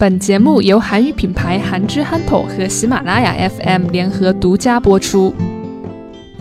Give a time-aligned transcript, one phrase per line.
[0.00, 5.34] 本节目由韩语品牌韩之憨头和喜马拉雅 FM 联合独家播出。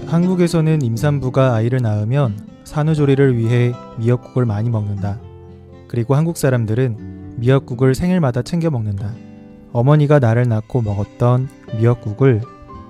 [0.08, 5.20] 한국에서는 임산부가 아이를 낳으면 산후조리를 위해 미역국을 많이 먹는다.
[5.90, 9.12] 그리고 한국 사람들은 미역국을 생일마다 챙겨 먹는다.
[9.74, 12.42] 어머니가 나를 낳고 먹었던 미역국을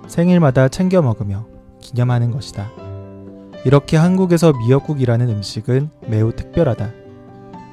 [0.06, 1.48] 생일마다 챙겨 먹으며
[1.82, 2.70] 기념하는 것이다.
[3.66, 6.92] 이렇게 한국에서 미역국이라는 음식은 매우 특별하다.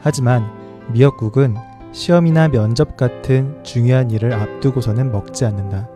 [0.00, 0.46] 하지만
[0.94, 1.56] 미역국은
[1.93, 5.89] 시험이나 면접 같은 중요한 일을 앞두고서는 먹지 않는다.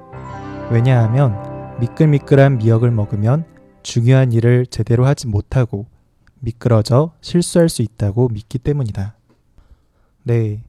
[0.69, 3.45] 왜냐하면 미끌미끌한 미역을 먹으면
[3.81, 5.85] 중요한 일을 제대로 하지 못하고
[6.41, 9.15] 미끄러져 실수할 수 있다고 믿기 때문이다.
[10.23, 10.61] 네.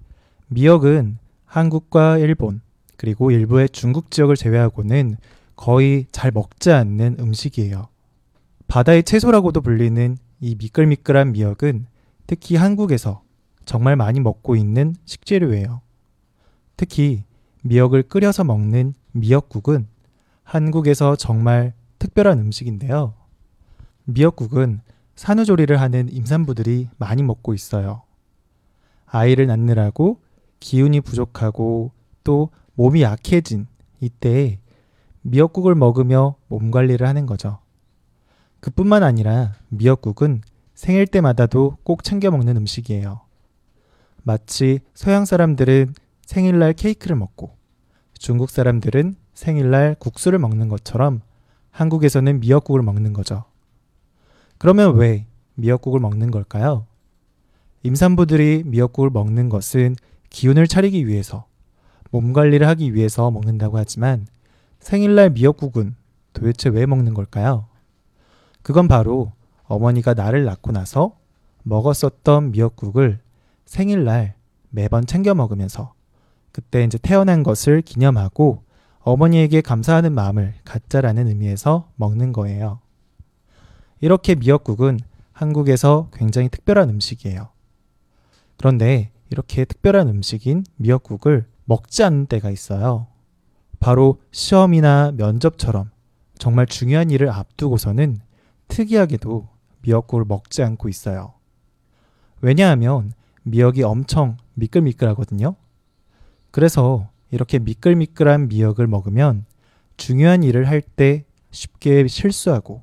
[0.49, 2.61] 미역은 한국과 일본,
[2.97, 5.17] 그리고 일부의 중국 지역을 제외하고는
[5.57, 7.89] 거의 잘 먹지 않는 음식이에요.
[8.69, 11.87] 바다의 채소라고도 불리는 이 미끌미끌한 미역은
[12.27, 13.23] 특히 한국에서
[13.67, 15.83] 정말 많이 먹고 있는 식재료예요.
[16.77, 17.25] 특히
[17.63, 19.89] 미역을 끓여서 먹는 미역국은
[20.45, 23.15] 한국에서 정말 특별한 음식인데요.
[24.05, 24.81] 미역국은
[25.17, 28.03] 산후조리를 하는 임산부들이 많이 먹고 있어요.
[29.07, 30.21] 아이를 낳느라고
[30.61, 31.91] 기운이 부족하고
[32.23, 33.67] 또 몸이 약해진
[34.01, 34.61] 이때에
[35.23, 37.59] 미역국을 먹으며 몸 관리를 하는 거죠.
[38.61, 40.43] 그뿐만 아니라 미역국은
[40.75, 43.26] 생일 때마다도 꼭 챙겨 먹는 음식이에요.
[44.27, 47.57] 마치 서양 사람들은 생일날 케이크를 먹고
[48.19, 51.21] 중국 사람들은 생일날 국수를 먹는 것처럼
[51.71, 53.45] 한국에서는 미역국을 먹는 거죠.
[54.59, 56.89] 그러면 왜 미역국을 먹는 걸까요?
[57.85, 59.95] 임산부들이 미역국을 먹는 것은
[60.31, 61.47] 기운을 차리기 위해서,
[62.11, 64.27] 몸 관리를 하기 위해서 먹는다고 하지만
[64.81, 65.95] 생일날 미역국은
[66.33, 67.69] 도대체 왜 먹는 걸까요?
[68.63, 69.31] 그건 바로
[69.67, 71.17] 어머니가 나를 낳고 나서
[71.63, 73.21] 먹었었던 미역국을
[73.67, 74.35] 생일날
[74.71, 75.93] 매번 챙겨 먹으면서
[76.53, 78.65] 그때 이제 태어난 것을 기념하고
[79.01, 82.81] 어머니에게 감사하는 마음을 갖자라는 의미에서 먹는 거예요.
[84.01, 84.99] 이렇게 미역국은
[85.33, 87.49] 한국에서 굉장히 특별한 음식이에요.
[88.57, 93.07] 그런데 이렇게 특별한 음식인 미역국을 먹지 않는 때가 있어요.
[93.79, 95.91] 바로 시험이나 면접처럼
[96.39, 98.19] 정말 중요한 일을 앞두고서는
[98.69, 99.49] 특이하게도
[99.83, 101.35] 미역국을 먹지 않고 있어요.
[102.41, 103.13] 왜냐하면
[103.47, 105.55] 미역이 엄청 미끌미끌하거든요.
[106.51, 109.45] 그래서 이렇게 미끌미끌한 미역을 먹으면
[109.97, 112.83] 중요한 일을 할 때 쉽게 실수하고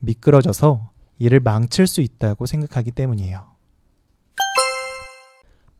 [0.00, 3.46] 미끄러져서 일을 망칠 수 있다고 생각하기 때문이에요.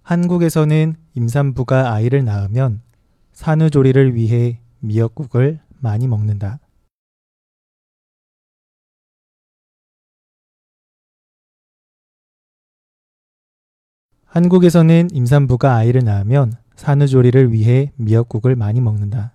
[0.02, 2.80] 한국에서는 임산부가 아이를 낳으면
[3.32, 6.58] 산후조리를 위해 미역국을 많이 먹는다.
[14.34, 19.30] 한국에서는 임산부가 아이를 낳으면 산후조리를 위해 미역국을 많이 먹는다.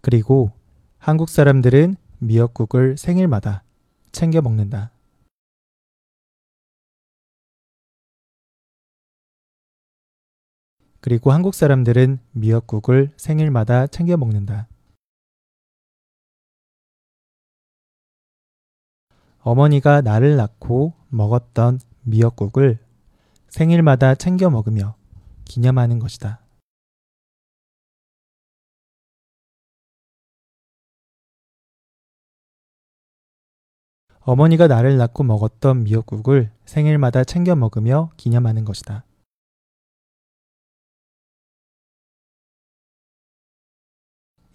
[0.00, 0.52] 그리고
[0.98, 3.64] 한국 사람들은 미역국을 생일마다
[4.12, 4.92] 챙겨 먹는다.
[11.00, 14.68] 그리고 한국 사람들은 미역국을 생일마다 챙겨 먹는다.
[19.46, 22.78] 어머니가 나를 낳고 먹었던 미역국을
[23.48, 24.96] 생일마다 챙겨 먹으며
[25.44, 26.40] 기념하는 것이다.
[34.20, 39.04] 어머니가 나를 낳고 먹었던 미역국을 생일마다 챙겨 먹으며 기념하는 것이다.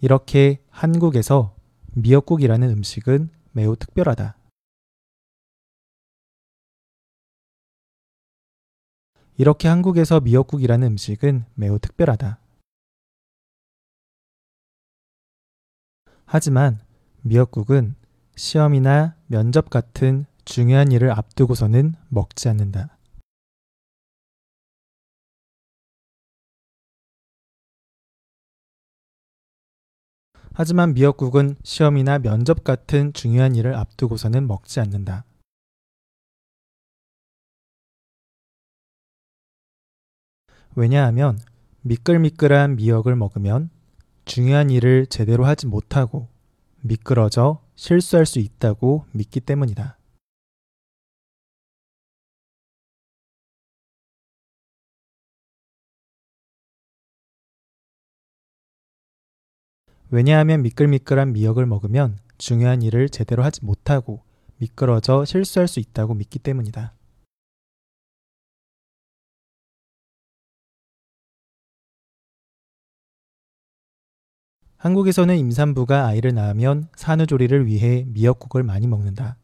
[0.00, 1.54] 이렇게 한국에서
[1.92, 4.39] 미역국이라는 음식은 매우 특별하다.
[9.40, 12.38] 이렇게 한국에서 미역국이라는 음식은 매우 특별하다.
[16.26, 16.78] 하지만
[17.22, 17.94] 미역국은
[18.36, 22.98] 시험이나 면접 같은 중요한 일을 앞두고서는 먹지 않는다.
[30.52, 35.24] 하지만 미역국은 시험이나 면접 같은 중요한 일을 앞두고서는 먹지 않는다.
[40.74, 41.38] 왜냐하면
[41.82, 43.70] 미끌미끌한 미역을 먹으면
[44.24, 46.28] 중요한 일을 제대로 하지 못하고
[46.82, 49.98] 미끄러져 실수할 수 있다고 믿기 때문이다.
[60.12, 64.22] 왜냐하면 미끌미끌한 미역을 먹으면 중요한 일을 제대로 하지 못하고
[64.58, 66.92] 미끄러져 실수할 수 있다고 믿기 때문이다.
[74.80, 79.36] 한국에서는 임산부가 아이를 낳으면 산후조리를 위해 미역국을 많이 먹는다.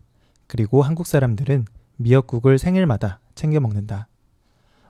[0.47, 1.67] 그리고 한국 사람들은
[1.99, 4.09] 미역국을 생일마다 챙겨 먹는다.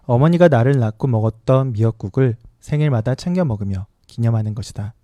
[0.05, 4.95] 어머니가 나를 낳고 먹었던 미역국을 생일마다 챙겨 먹으며 기념하는 것이다.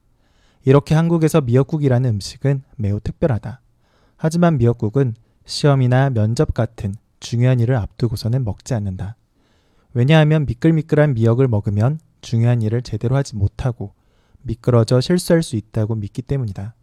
[0.64, 3.60] 이렇게 한국에서 미역국이라는 음식은 매우 특별하다.
[4.16, 9.16] 하지만 미역국은 시험이나 면접 같은 중요한 일을 앞두고서는 먹지 않는다.
[9.92, 13.92] 왜냐하면 미끌미끌한 미역을 먹으면 중요한 일을 제대로 하지 못하고
[14.42, 16.74] 미끄러져 실수할 수 있다고 믿기 때문이다.